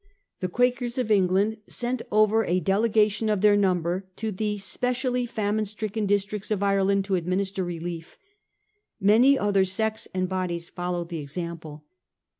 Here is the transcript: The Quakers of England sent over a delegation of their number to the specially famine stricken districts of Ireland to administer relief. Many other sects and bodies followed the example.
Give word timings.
The 0.39 0.49
Quakers 0.49 0.97
of 0.97 1.11
England 1.11 1.57
sent 1.69 2.01
over 2.11 2.43
a 2.43 2.59
delegation 2.59 3.29
of 3.29 3.41
their 3.41 3.55
number 3.55 4.07
to 4.15 4.31
the 4.31 4.57
specially 4.57 5.27
famine 5.27 5.65
stricken 5.65 6.07
districts 6.07 6.49
of 6.49 6.63
Ireland 6.63 7.05
to 7.05 7.13
administer 7.13 7.63
relief. 7.63 8.17
Many 8.99 9.37
other 9.37 9.63
sects 9.63 10.07
and 10.11 10.27
bodies 10.27 10.69
followed 10.69 11.09
the 11.09 11.19
example. 11.19 11.83